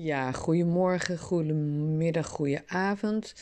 [0.00, 3.34] Ja, goedemorgen, goedemiddag, goedenavond.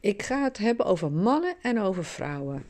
[0.00, 2.64] Ik ga het hebben over mannen en over vrouwen.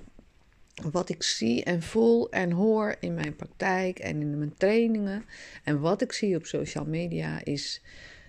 [0.90, 5.24] Wat ik zie en voel en hoor in mijn praktijk en in mijn trainingen.
[5.64, 7.82] En wat ik zie op social media is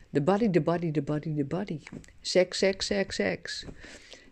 [0.10, 1.80] de body, de body, de body, de body.
[2.22, 3.66] Seks, seks, seks, seks.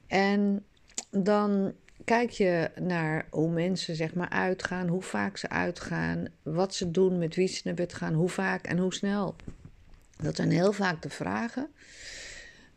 [0.07, 0.65] En
[1.11, 1.73] dan
[2.03, 7.17] kijk je naar hoe mensen zeg maar uitgaan, hoe vaak ze uitgaan, wat ze doen,
[7.17, 9.35] met wie ze naar bed gaan, hoe vaak en hoe snel.
[10.23, 11.69] Dat zijn heel vaak de vragen.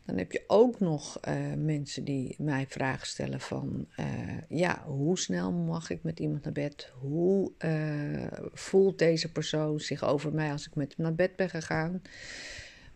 [0.05, 3.87] Dan heb je ook nog uh, mensen die mij vragen stellen van...
[3.99, 4.05] Uh,
[4.49, 6.91] ja, hoe snel mag ik met iemand naar bed?
[6.99, 11.49] Hoe uh, voelt deze persoon zich over mij als ik met hem naar bed ben
[11.49, 12.01] gegaan?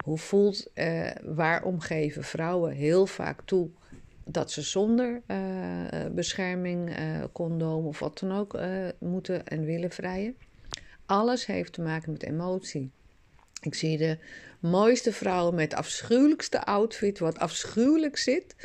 [0.03, 0.71] Hoe voelt,
[1.23, 3.69] waarom geven vrouwen heel vaak toe
[4.23, 5.21] dat ze zonder
[6.11, 6.95] bescherming,
[7.31, 8.59] condoom of wat dan ook
[8.99, 10.35] moeten en willen vrijen?
[11.05, 12.91] Alles heeft te maken met emotie.
[13.61, 14.17] Ik zie de
[14.59, 18.55] mooiste vrouwen met afschuwelijkste outfit, wat afschuwelijk zit.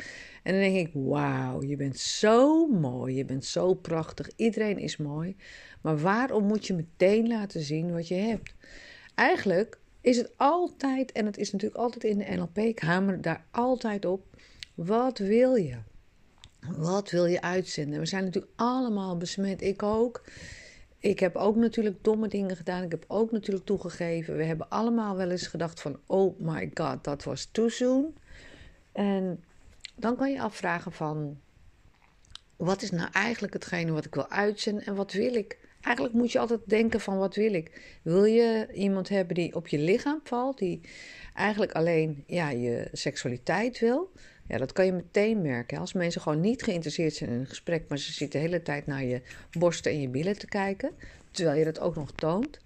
[0.43, 4.97] En dan denk ik, wauw, je bent zo mooi, je bent zo prachtig, iedereen is
[4.97, 5.35] mooi.
[5.81, 8.53] Maar waarom moet je meteen laten zien wat je hebt?
[9.15, 13.45] Eigenlijk is het altijd, en het is natuurlijk altijd in de NLP, ik hamer daar
[13.51, 14.25] altijd op,
[14.73, 15.77] wat wil je?
[16.77, 17.99] Wat wil je uitzenden?
[17.99, 20.23] We zijn natuurlijk allemaal besmet, ik ook.
[21.03, 22.83] Ik heb ook natuurlijk domme dingen gedaan.
[22.83, 24.37] Ik heb ook natuurlijk toegegeven.
[24.37, 25.99] We hebben allemaal wel eens gedacht van...
[26.05, 28.15] oh my god, dat was too soon.
[28.91, 29.43] En
[29.95, 31.39] dan kan je afvragen van...
[32.55, 35.57] wat is nou eigenlijk hetgene wat ik wil uitzenden en wat wil ik?
[35.81, 37.99] Eigenlijk moet je altijd denken van wat wil ik?
[38.03, 40.57] Wil je iemand hebben die op je lichaam valt...
[40.57, 40.81] die
[41.33, 44.11] eigenlijk alleen ja, je seksualiteit wil...
[44.47, 45.77] Ja, dat kan je meteen merken.
[45.77, 48.87] Als mensen gewoon niet geïnteresseerd zijn in een gesprek, maar ze zitten de hele tijd
[48.87, 50.91] naar je borsten en je billen te kijken,
[51.31, 52.59] terwijl je dat ook nog toont.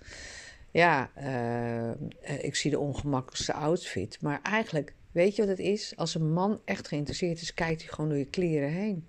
[0.72, 4.22] Ja, uh, ik zie de ongemakkelijkste outfit.
[4.22, 5.94] Maar eigenlijk, weet je wat het is?
[5.96, 9.08] Als een man echt geïnteresseerd is, kijkt hij gewoon door je kleren heen.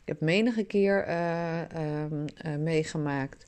[0.00, 3.46] Ik heb menige keer uh, uh, meegemaakt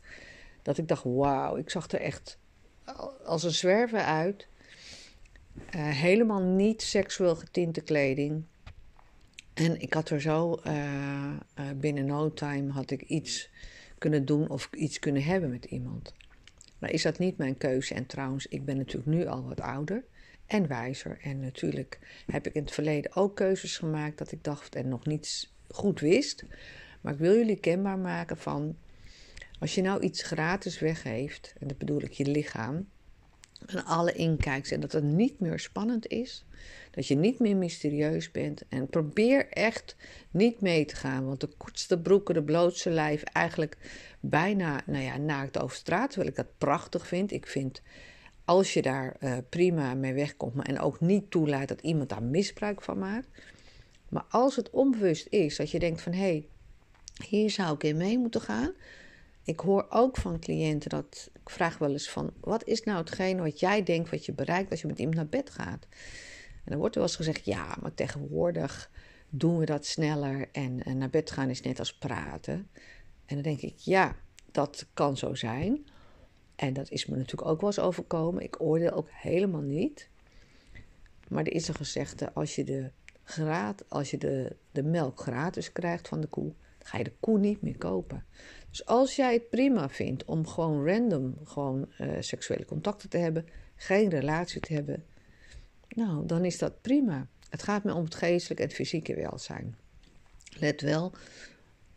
[0.63, 2.39] dat ik dacht: wauw, ik zag er echt
[3.25, 4.47] als een zwerver uit.
[5.77, 8.45] helemaal niet seksueel getinte kleding.
[9.61, 11.33] En ik had er zo uh,
[11.77, 13.51] binnen no time had ik iets
[13.99, 16.15] kunnen doen of iets kunnen hebben met iemand.
[16.79, 17.95] Maar is dat niet mijn keuze?
[17.95, 20.05] En trouwens, ik ben natuurlijk nu al wat ouder
[20.47, 21.19] en wijzer.
[21.23, 25.07] En natuurlijk heb ik in het verleden ook keuzes gemaakt dat ik dacht en nog
[25.07, 26.45] niet goed wist.
[27.01, 28.77] Maar ik wil jullie kenbaar maken van
[29.59, 32.89] als je nou iets gratis weggeeft, en dat bedoel ik je lichaam,
[33.67, 36.45] en alle inkijkt en dat het niet meer spannend is,
[36.91, 38.63] dat je niet meer mysterieus bent.
[38.69, 39.97] En probeer echt
[40.31, 41.27] niet mee te gaan.
[41.27, 43.77] Want de kortste broeken, de blootste lijf, eigenlijk
[44.21, 46.11] bijna nou ja, naakt over straat.
[46.11, 47.33] Terwijl ik dat prachtig vind.
[47.33, 47.83] Ik vind
[48.45, 50.55] als je daar uh, prima mee wegkomt.
[50.55, 53.29] Maar en ook niet toelaat dat iemand daar misbruik van maakt.
[54.09, 56.49] Maar als het onbewust is dat je denkt van hé, hey,
[57.29, 58.73] hier zou ik in mee moeten gaan.
[59.51, 63.43] Ik hoor ook van cliënten dat ik vraag wel eens van wat is nou hetgene
[63.43, 65.87] wat jij denkt wat je bereikt als je met iemand naar bed gaat.
[66.65, 68.91] En dan wordt er wel eens gezegd, ja, maar tegenwoordig
[69.29, 72.69] doen we dat sneller en, en naar bed gaan is net als praten.
[73.27, 74.17] En dan denk ik, ja,
[74.51, 75.87] dat kan zo zijn.
[76.57, 78.43] En dat is me natuurlijk ook wel eens overkomen.
[78.43, 80.09] Ik oordeel ook helemaal niet.
[81.29, 82.91] Maar er is een gezegde, als je de,
[83.23, 86.53] graad, als je de, de melk gratis krijgt van de koe,
[86.83, 88.25] ga je de koe niet meer kopen.
[88.71, 93.47] Dus als jij het prima vindt om gewoon random gewoon, uh, seksuele contacten te hebben,
[93.77, 95.05] geen relatie te hebben,
[95.89, 97.27] nou, dan is dat prima.
[97.49, 99.77] Het gaat me om het geestelijke en fysieke welzijn.
[100.59, 101.13] Let wel,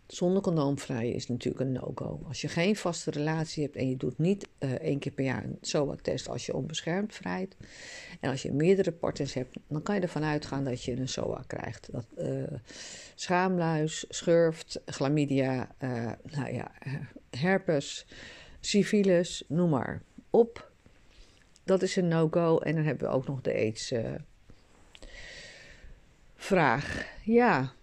[0.07, 2.19] zonder condoomvrij is natuurlijk een no-go.
[2.27, 5.43] Als je geen vaste relatie hebt en je doet niet uh, één keer per jaar
[5.43, 7.55] een SOA-test als je onbeschermd vrijt.
[8.19, 11.43] En als je meerdere partners hebt, dan kan je ervan uitgaan dat je een SOA
[11.47, 11.91] krijgt.
[11.91, 12.43] Dat, uh,
[13.15, 16.71] schaamluis, schurft, chlamydia, uh, nou ja,
[17.29, 18.05] herpes,
[18.59, 20.71] syphilis, noem maar op
[21.63, 22.57] dat is een no-go.
[22.57, 24.27] En dan hebben we ook nog de AIDS-vraag.
[26.97, 27.73] Eh, ja,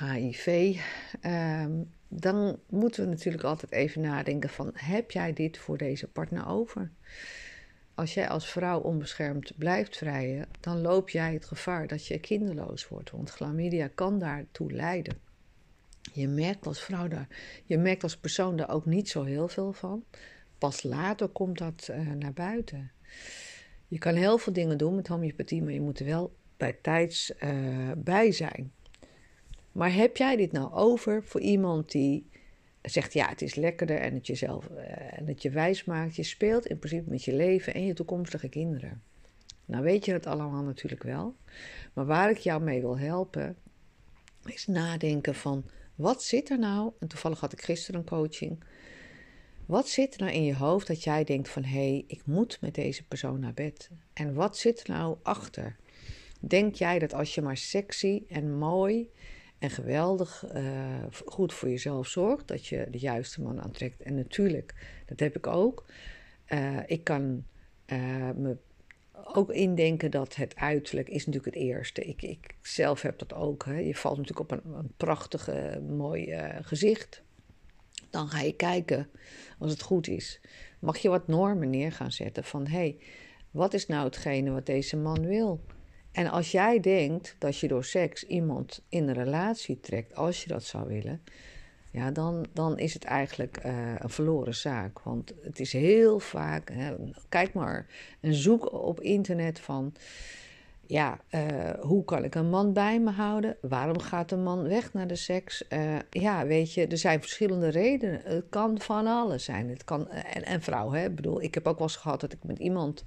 [0.00, 0.78] HIV.
[1.20, 1.72] Ehm,
[2.08, 4.70] dan moeten we natuurlijk altijd even nadenken van...
[4.74, 6.90] heb jij dit voor deze partner over?
[7.94, 10.48] Als jij als vrouw onbeschermd blijft vrijen...
[10.60, 13.10] dan loop jij het gevaar dat je kinderloos wordt.
[13.10, 15.18] Want chlamydia kan daartoe leiden.
[16.12, 17.28] Je merkt als vrouw daar...
[17.64, 20.04] je merkt als persoon daar ook niet zo heel veel van
[20.64, 22.90] pas later komt dat uh, naar buiten.
[23.88, 27.32] Je kan heel veel dingen doen met homeopathie, maar je moet er wel bij tijds
[27.44, 28.72] uh, bij zijn.
[29.74, 32.26] Maar heb jij dit nou over voor iemand die
[32.82, 36.16] zegt: ja, het is lekkerder en het jezelf uh, en het je wijs maakt?
[36.16, 39.02] Je speelt in principe met je leven en je toekomstige kinderen.
[39.64, 41.36] Nou weet je het allemaal natuurlijk wel.
[41.92, 43.56] Maar waar ik jou mee wil helpen,
[44.44, 46.92] is nadenken van wat zit er nou?
[46.98, 48.64] En toevallig had ik gisteren een coaching.
[49.66, 52.58] Wat zit er nou in je hoofd dat jij denkt van hé, hey, ik moet
[52.60, 53.90] met deze persoon naar bed?
[54.12, 55.76] En wat zit er nou achter?
[56.40, 59.10] Denk jij dat als je maar sexy en mooi
[59.64, 64.02] en geweldig uh, goed voor jezelf zorgt, dat je de juiste man aantrekt?
[64.02, 64.74] En natuurlijk,
[65.06, 65.84] dat heb ik ook.
[66.48, 67.44] Uh, ik kan
[67.86, 68.56] uh, me
[69.24, 72.04] ook indenken dat het uiterlijk is natuurlijk het eerste.
[72.04, 73.64] Ik, ik zelf heb dat ook.
[73.64, 73.78] Hè.
[73.78, 77.22] Je valt natuurlijk op een, een prachtige, mooi gezicht.
[78.10, 79.08] Dan ga je kijken
[79.58, 80.40] als het goed is.
[80.78, 82.98] Mag je wat normen neer gaan zetten van hé, hey,
[83.50, 85.64] wat is nou hetgene wat deze man wil?
[86.14, 90.48] En als jij denkt dat je door seks iemand in een relatie trekt, als je
[90.48, 91.22] dat zou willen,
[91.90, 95.00] ja, dan, dan is het eigenlijk uh, een verloren zaak.
[95.00, 96.94] Want het is heel vaak, hè,
[97.28, 97.86] kijk maar
[98.20, 99.94] en zoek op internet van,
[100.86, 103.56] ja, uh, hoe kan ik een man bij me houden?
[103.60, 105.64] Waarom gaat een man weg naar de seks?
[105.68, 108.20] Uh, ja, weet je, er zijn verschillende redenen.
[108.24, 109.68] Het kan van alles zijn.
[109.68, 112.32] Het kan, en, en vrouw, hè, ik bedoel, ik heb ook wel eens gehad dat
[112.32, 113.04] ik met iemand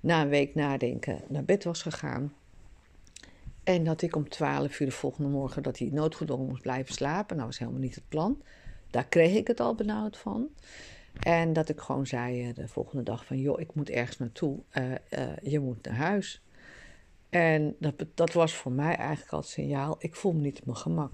[0.00, 2.32] na een week nadenken naar bed was gegaan.
[3.64, 7.36] En dat ik om 12 uur de volgende morgen dat hij noodgedwongen moest blijven slapen.
[7.36, 8.42] Nou, was helemaal niet het plan.
[8.90, 10.48] Daar kreeg ik het al benauwd van.
[11.20, 13.38] En dat ik gewoon zei eh, de volgende dag van...
[13.38, 14.58] joh, ik moet ergens naartoe.
[15.42, 16.42] Je moet naar huis.
[17.28, 19.96] En dat, dat was voor mij eigenlijk al het signaal...
[19.98, 21.12] ik voel me niet op mijn gemak.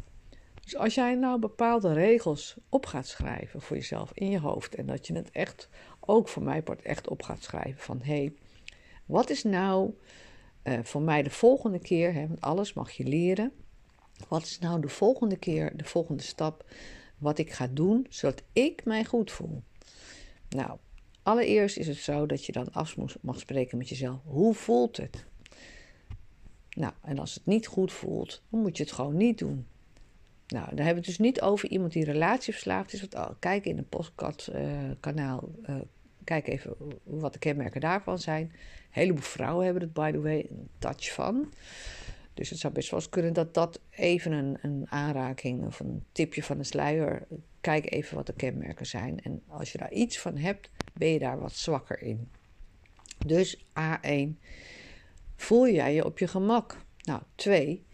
[0.61, 4.75] Dus als jij nou bepaalde regels op gaat schrijven voor jezelf in je hoofd...
[4.75, 5.69] en dat je het echt,
[6.01, 8.01] ook voor mij part echt op gaat schrijven van...
[8.03, 8.35] hé, hey,
[9.07, 9.95] wat is nou
[10.65, 13.53] uh, voor mij de volgende keer, hè, want alles mag je leren.
[14.29, 16.65] Wat is nou de volgende keer, de volgende stap,
[17.19, 19.63] wat ik ga doen, zodat ik mij goed voel?
[20.49, 20.79] Nou,
[21.23, 24.21] allereerst is het zo dat je dan af mag spreken met jezelf.
[24.25, 25.27] Hoe voelt het?
[26.75, 29.67] Nou, en als het niet goed voelt, dan moet je het gewoon niet doen.
[30.47, 33.01] Nou, dan hebben we het dus niet over iemand die relatieverslaafd is.
[33.01, 35.81] Want, oh, kijk in een podcast-kanaal, uh, uh,
[36.25, 38.53] kijk even wat de kenmerken daarvan zijn
[38.95, 41.53] heleboel vrouwen hebben het, by the way, een touch van.
[42.35, 46.03] Dus het zou best wel eens kunnen dat dat even een, een aanraking of een
[46.13, 47.27] tipje van de sluier.
[47.61, 49.21] Kijk even wat de kenmerken zijn.
[49.23, 52.29] En als je daar iets van hebt, ben je daar wat zwakker in.
[53.27, 54.39] Dus A1.
[55.37, 56.85] Voel jij je op je gemak?
[57.03, 57.85] Nou, 2.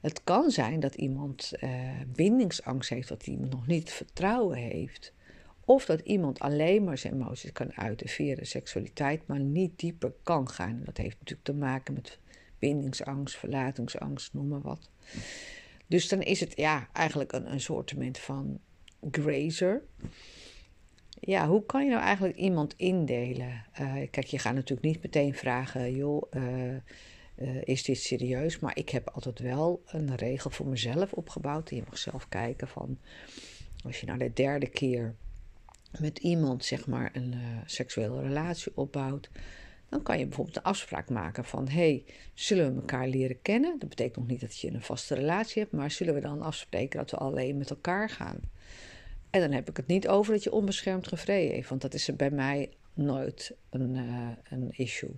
[0.00, 1.70] Het kan zijn dat iemand uh,
[2.06, 5.12] bindingsangst heeft, dat iemand nog niet vertrouwen heeft.
[5.64, 10.12] Of dat iemand alleen maar zijn emoties kan uiten via de seksualiteit, maar niet dieper
[10.22, 10.82] kan gaan.
[10.84, 12.18] Dat heeft natuurlijk te maken met
[12.58, 14.90] bindingsangst, verlatingsangst, noem maar wat.
[15.86, 18.60] Dus dan is het ja, eigenlijk een, een soortement van
[19.10, 19.82] grazer.
[21.20, 23.64] Ja, hoe kan je nou eigenlijk iemand indelen?
[23.80, 28.58] Uh, kijk, je gaat natuurlijk niet meteen vragen, joh, uh, uh, is dit serieus?
[28.58, 31.70] Maar ik heb altijd wel een regel voor mezelf opgebouwd.
[31.70, 32.98] Je mag zelf kijken van,
[33.84, 35.14] als je nou de derde keer
[36.00, 37.34] met iemand zeg maar een
[37.66, 39.30] seksuele relatie opbouwt,
[39.88, 42.04] dan kan je bijvoorbeeld een afspraak maken van hey,
[42.34, 43.78] zullen we elkaar leren kennen?
[43.78, 46.98] Dat betekent nog niet dat je een vaste relatie hebt, maar zullen we dan afspreken
[46.98, 48.40] dat we alleen met elkaar gaan?
[49.30, 52.16] En dan heb ik het niet over dat je onbeschermd gevreden heeft, want dat is
[52.16, 55.16] bij mij nooit een, uh, een issue.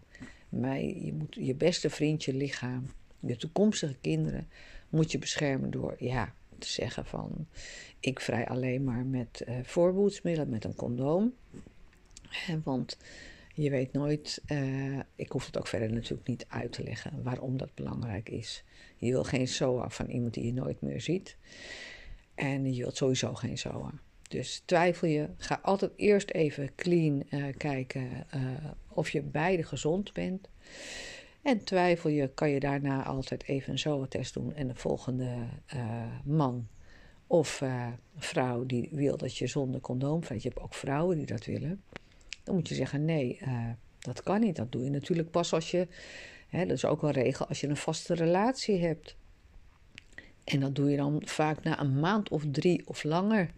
[0.49, 2.87] Mij, je moet je beste vriend, je lichaam,
[3.20, 4.49] je toekomstige kinderen
[4.89, 7.46] moet je beschermen door ja, te zeggen van
[8.01, 11.34] ik vrij alleen maar met uh, voorboedsmiddelen, met een condoom.
[12.65, 12.99] want
[13.55, 17.56] je weet nooit, uh, ik hoef het ook verder natuurlijk niet uit te leggen waarom
[17.56, 18.65] dat belangrijk is.
[18.96, 21.37] Je wil geen SOA van iemand die je nooit meer ziet.
[22.34, 23.93] En je wilt sowieso geen SOA.
[24.31, 28.27] Dus twijfel je, ga altijd eerst even clean uh, kijken
[28.89, 30.49] of je beide gezond bent.
[31.43, 35.37] En twijfel je, kan je daarna altijd even een SOA-test doen en de volgende
[36.25, 36.69] man
[37.27, 37.63] of
[38.17, 40.43] vrouw die wil dat je zonder condoom valt.
[40.43, 41.82] Je hebt ook vrouwen die dat willen.
[42.44, 43.41] Dan moet je zeggen: nee,
[43.99, 44.56] dat kan niet.
[44.56, 45.89] Dat doe je natuurlijk pas als je.
[46.49, 49.17] Hè, dat is ook een regel als je een vaste relatie hebt.
[50.44, 53.51] En dat doe je dan vaak na een maand of drie of langer.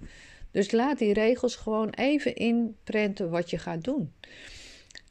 [0.52, 4.12] Dus laat die regels gewoon even inprenten wat je gaat doen.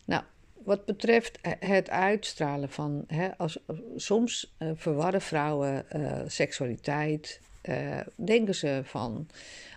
[0.05, 3.03] Nou, wat betreft het uitstralen van.
[3.07, 3.57] Hè, als,
[3.95, 5.86] soms uh, verwarren vrouwen
[6.27, 7.39] seksualiteit
[8.15, 9.27] denken ze van: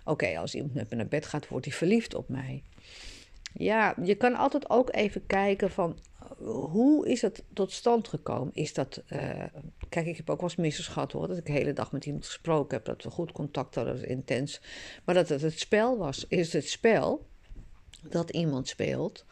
[0.04, 2.62] oké, als iemand met me naar bed gaat, wordt hij verliefd op mij.
[3.52, 5.99] Ja, je kan altijd ook even kijken van
[6.45, 8.54] hoe is het tot stand gekomen?
[8.54, 9.45] Is dat, uh,
[9.88, 12.07] kijk, ik heb ook wel eens missers gehad hoor, dat ik de hele dag met
[12.07, 14.61] iemand gesproken heb, dat we goed contact hadden, dat intens.
[15.04, 16.26] Maar dat het het spel was.
[16.28, 17.26] Is het spel
[18.02, 19.25] dat iemand speelt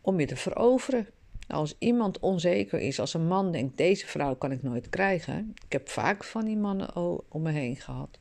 [0.00, 1.06] om je te veroveren?
[1.48, 5.54] Nou, als iemand onzeker is, als een man denkt: deze vrouw kan ik nooit krijgen.
[5.64, 6.96] Ik heb vaak van die mannen
[7.28, 8.18] om me heen gehad.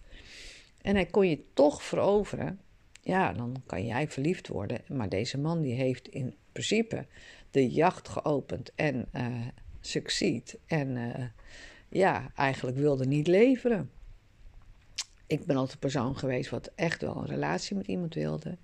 [0.82, 2.60] En hij kon je toch veroveren.
[3.02, 4.82] Ja, dan kan jij verliefd worden.
[4.88, 7.06] Maar deze man die heeft in principe
[7.56, 9.46] de jacht geopend en uh.
[10.66, 11.26] En uh,
[11.90, 13.92] ja, eigenlijk wilde niet leveren.
[15.28, 18.58] Ik ben altijd een persoon geweest wat echt wel een relatie met iemand wilde.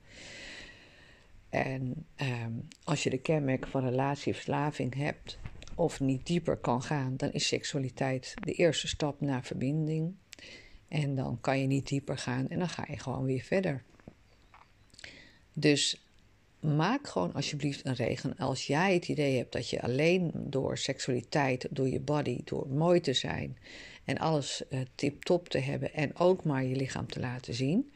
[1.49, 5.37] En um, als je de kenmerken van relatieverslaving hebt
[5.75, 10.15] of niet dieper kan gaan, dan is seksualiteit de eerste stap naar verbinding.
[10.87, 13.83] En dan kan je niet dieper gaan en dan ga je gewoon weer verder.
[15.53, 16.10] Dus
[16.61, 18.33] maak gewoon alsjeblieft een regel.
[18.37, 22.99] Als jij het idee hebt dat je alleen door seksualiteit, door je body, door mooi
[22.99, 23.57] te zijn
[24.03, 27.91] en alles uh, tip-top te hebben en ook maar je lichaam te laten zien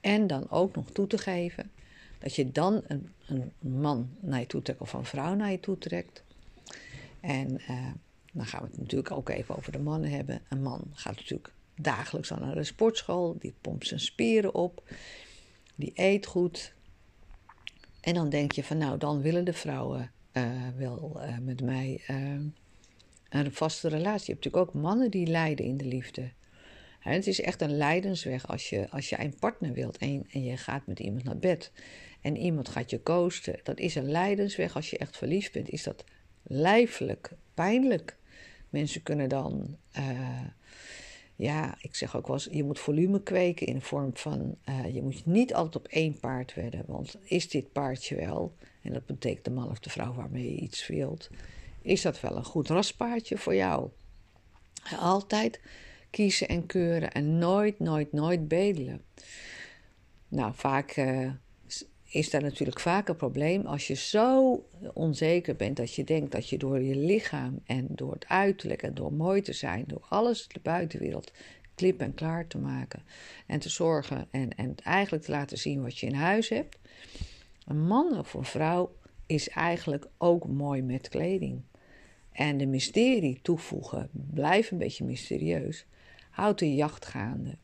[0.00, 1.70] en dan ook nog toe te geven
[2.18, 5.60] dat je dan een, een man naar je toe trekt of een vrouw naar je
[5.60, 6.22] toe trekt.
[7.20, 7.86] En uh,
[8.32, 10.40] dan gaan we het natuurlijk ook even over de mannen hebben.
[10.48, 14.82] Een man gaat natuurlijk dagelijks al naar de sportschool, die pompt zijn spieren op,
[15.74, 16.76] die eet goed.
[18.08, 20.44] En dan denk je van nou, dan willen de vrouwen uh,
[20.76, 22.00] wel uh, met mij
[23.28, 24.26] een vaste relatie.
[24.26, 26.30] Je hebt natuurlijk ook mannen die lijden in de liefde.
[26.98, 30.56] het is echt een lijdensweg als je, als je een partner wilt en, en je
[30.56, 31.72] gaat met iemand naar bed
[32.20, 33.60] en iemand gaat je ghosten.
[33.62, 34.74] Dat is een lijdensweg.
[34.74, 36.04] Als je echt verliefd bent, is dat
[36.42, 38.16] lijfelijk, pijnlijk.
[38.68, 39.76] Mensen kunnen dan,
[41.38, 44.94] ja, ik zeg ook wel eens, je moet volume kweken in de vorm van, uh,
[44.94, 46.84] je moet niet altijd op één paard wedden.
[46.86, 50.60] Want is dit paardje wel, en dat betekent de man of de vrouw waarmee je
[50.60, 51.30] iets wilt,
[51.82, 53.88] is dat wel een goed raspaardje voor jou?
[54.98, 55.60] Altijd
[56.10, 59.02] kiezen en keuren en nooit, nooit, nooit bedelen.
[60.28, 61.30] Nou, vaak uh,
[62.10, 66.48] is daar natuurlijk vaak een probleem als je zo onzeker bent dat je denkt dat
[66.48, 70.48] je door je lichaam en door het uiterlijk en door mooi te zijn, door alles
[70.48, 71.32] de buitenwereld
[71.74, 73.02] klip en klaar te maken
[73.46, 76.78] en te zorgen en, en eigenlijk te laten zien wat je in huis hebt.
[77.66, 78.92] Een man of een vrouw
[79.26, 81.60] is eigenlijk ook mooi met kleding.
[82.32, 85.86] En de mysterie toevoegen, blijf een beetje mysterieus,
[86.30, 87.56] houd de jacht gaande.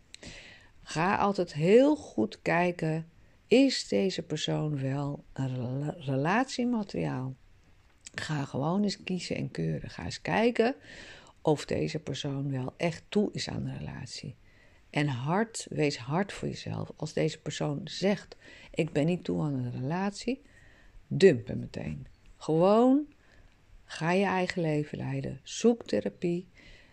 [0.82, 3.08] Ga altijd heel goed kijken
[3.46, 7.34] is deze persoon wel een relatiemateriaal?
[8.14, 9.90] Ga gewoon eens kiezen en keuren.
[9.90, 10.74] Ga eens kijken
[11.42, 14.34] of deze persoon wel echt toe is aan de relatie.
[14.90, 16.92] En hard, wees hard voor jezelf.
[16.96, 18.36] Als deze persoon zegt:
[18.74, 20.42] Ik ben niet toe aan een relatie,
[21.06, 22.06] dump hem meteen.
[22.36, 23.06] Gewoon
[23.84, 25.40] ga je eigen leven leiden.
[25.42, 26.48] Zoek therapie.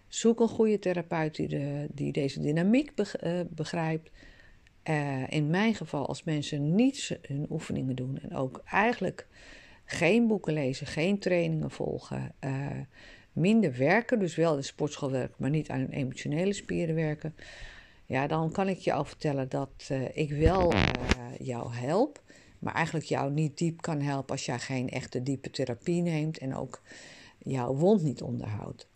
[0.08, 4.10] Zoek een goede therapeut die, de, die deze dynamiek eh, begrijpt.
[4.90, 9.28] Uh, in mijn geval, als mensen niet hun oefeningen doen en ook eigenlijk
[9.86, 12.68] geen boeken lezen, geen trainingen volgen, uh,
[13.32, 17.36] minder werken, dus wel in sportschool werken, maar niet aan hun emotionele spieren werken,
[18.06, 20.74] ja, dan kan ik je al vertellen dat uh, ik wel
[21.38, 22.22] jou help,
[22.60, 26.56] maar eigenlijk jou niet diep kan helpen als jij geen echte diepe therapie neemt en
[26.56, 26.82] ook
[27.38, 28.91] jouw wond niet onderhoudt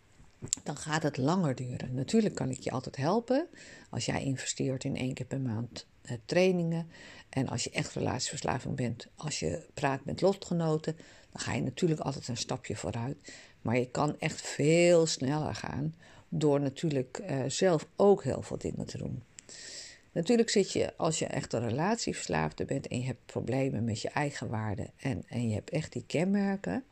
[0.62, 1.94] dan gaat het langer duren.
[1.94, 3.48] Natuurlijk kan ik je altijd helpen
[3.90, 6.88] als jij investeert in één keer per maand uh, trainingen.
[7.28, 10.96] En als je echt relatieverslaving bent, als je praat met lotgenoten,
[11.32, 13.32] dan ga je natuurlijk altijd een stapje vooruit.
[13.62, 15.94] Maar je kan echt veel sneller gaan
[16.28, 19.22] door natuurlijk uh, zelf ook heel veel dingen te doen.
[20.12, 24.08] Natuurlijk zit je, als je echt een relatieverslaafde bent en je hebt problemen met je
[24.08, 26.84] eigen waarde en, en je hebt echt die kenmerken,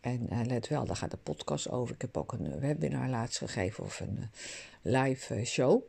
[0.00, 1.94] en uh, let wel, daar gaat de podcast over.
[1.94, 4.24] Ik heb ook een webinar laatst gegeven of een uh,
[4.82, 5.82] live show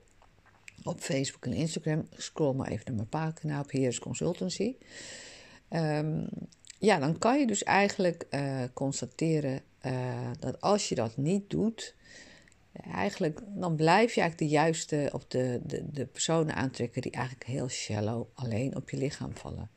[0.84, 2.08] op Facebook en Instagram.
[2.18, 4.76] Scroll maar even naar mijn pagina op Heers Consultancy.
[5.70, 6.28] Um,
[6.80, 8.28] ja, dan kan je dus eigenlijk
[8.74, 9.62] constateren
[10.40, 11.96] dat als je dat niet doet,
[12.74, 17.46] eigenlijk, dan blijf je eigenlijk de juiste of de, de, de personen aantrekken die eigenlijk
[17.46, 19.70] heel shallow alleen op je lichaam vallen.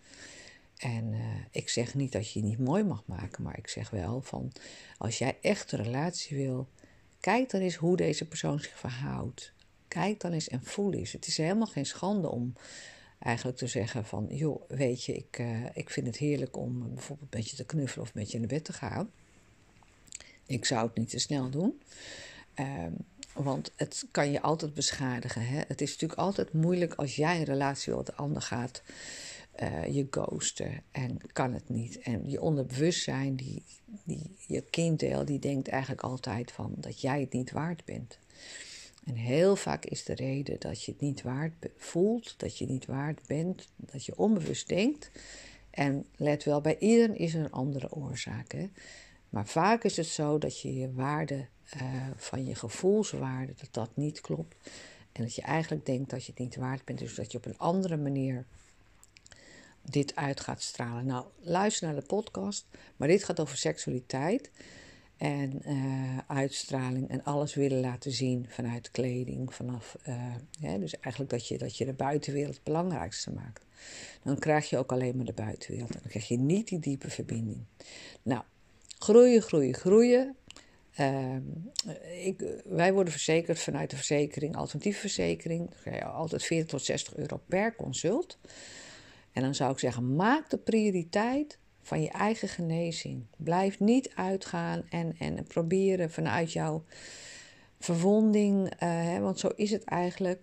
[0.85, 3.91] En uh, ik zeg niet dat je je niet mooi mag maken, maar ik zeg
[3.91, 4.53] wel van
[4.99, 6.69] als jij echt een relatie wil,
[7.21, 9.53] kijk dan eens hoe deze persoon zich verhoudt.
[9.89, 11.13] Kijk dan eens en voel eens.
[11.13, 12.53] Het is helemaal geen schande om
[13.19, 17.35] eigenlijk te zeggen van joh, weet je, ik, uh, ik vind het heerlijk om bijvoorbeeld
[17.35, 19.11] met je te knuffelen of met je naar bed te gaan.
[20.47, 21.81] Ik zou het niet te snel doen.
[22.61, 22.87] Uh,
[23.33, 25.47] want het kan je altijd beschadigen.
[25.47, 25.61] Hè?
[25.67, 28.83] Het is natuurlijk altijd moeilijk als jij een relatie wil, de ander gaat
[29.63, 31.99] uh, je ghosten en kan het niet.
[31.99, 33.63] En je onderbewustzijn, die,
[34.05, 38.19] die, je kinddeel, die denkt eigenlijk altijd van dat jij het niet waard bent.
[39.05, 42.87] En heel vaak is de reden dat je het niet waard voelt, dat je niet
[42.87, 45.11] waard bent, dat je onbewust denkt,
[45.71, 48.57] En let wel, bij iedereen is er een andere oorzaak.
[49.29, 51.47] Maar vaak is het zo dat je je waarde
[51.77, 51.83] uh,
[52.17, 54.57] van je gevoelswaarde, dat dat niet klopt.
[55.13, 56.99] En dat je eigenlijk denkt dat je het niet waard bent.
[56.99, 58.47] Dus dat je op een andere manier
[59.85, 61.07] dit uit gaat stralen.
[61.07, 62.67] Nou, luister naar de podcast.
[62.97, 64.51] Maar dit gaat over seksualiteit
[65.17, 69.55] en uh, uitstraling en alles willen laten zien vanuit kleding.
[69.55, 73.65] Vanaf, uh, dus eigenlijk dat je, dat je de buitenwereld het belangrijkste maakt.
[74.23, 75.91] Dan krijg je ook alleen maar de buitenwereld.
[75.91, 77.65] En dan krijg je niet die diepe verbinding.
[78.23, 78.43] Nou,
[78.99, 80.37] groeien, groeien, groeien.
[81.01, 81.37] Uh,
[82.25, 85.71] ik, wij worden verzekerd vanuit de verzekering, alternatieve verzekering.
[86.03, 88.39] altijd 40 tot 60 euro per consult.
[89.35, 93.27] En dan zou ik zeggen, maak de prioriteit van je eigen genezing.
[93.37, 96.85] Blijf niet uitgaan en, en proberen vanuit jouw
[97.79, 100.41] verwonding, uh, hè, want zo is het eigenlijk,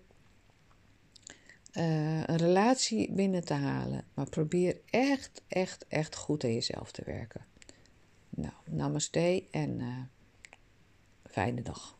[1.72, 4.04] uh, een relatie binnen te halen.
[4.14, 7.44] Maar probeer echt, echt, echt goed aan jezelf te werken.
[8.30, 9.98] Nou, namaste en uh,
[11.24, 11.98] fijne dag.